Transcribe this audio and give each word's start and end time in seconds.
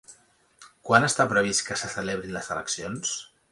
Quan 0.89 1.05
està 1.09 1.27
previst 1.35 1.63
que 1.69 1.79
se 1.83 1.91
celebrin 1.97 2.35
les 2.39 2.53
eleccions? 2.57 3.15